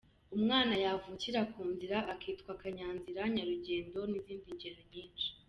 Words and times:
Umwana 0.37 0.73
yavukira 0.83 1.41
ku 1.51 1.61
nzira 1.71 1.97
akitwa”Kanya-nzira, 2.13 3.21
Nyarugendo”n’izindi 3.33 4.49
ngero 4.55 4.81
nyinshi. 4.91 5.27